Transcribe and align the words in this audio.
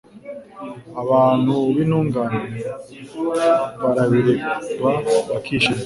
Abantu 1.01 1.53
b’intungane 1.75 2.43
barabireba 3.81 4.91
bakishima 5.29 5.79